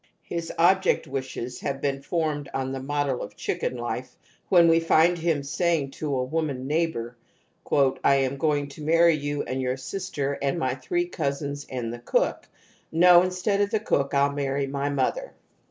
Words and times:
His 0.23 0.51
ob 0.57 0.81
ject 0.81 1.05
wishes 1.05 1.59
have 1.59 1.79
been 1.79 2.01
formed 2.01 2.49
on 2.55 2.71
the 2.71 2.79
model 2.79 3.21
of 3.21 3.35
chicken 3.35 3.77
life 3.77 4.17
when 4.49 4.67
we 4.67 4.79
find 4.79 5.19
him 5.19 5.43
saying 5.43 5.91
to 5.91 6.15
a 6.15 6.23
woman 6.23 6.65
neighbour: 6.65 7.15
"I 7.71 8.15
am 8.15 8.37
going 8.37 8.67
to 8.69 8.83
marry 8.83 9.13
you 9.13 9.43
and 9.43 9.61
your 9.61 9.77
sister 9.77 10.39
and 10.41 10.57
my 10.57 10.73
three 10.73 11.05
cousins 11.05 11.67
and 11.69 11.93
the 11.93 11.99
cook; 11.99 12.47
no, 12.91 13.21
instead 13.21 13.61
of 13.61 13.69
the 13.69 13.79
cook 13.79 14.15
I'll 14.15 14.33
marry 14.33 14.65
my 14.65 14.89
mother." 14.89 15.33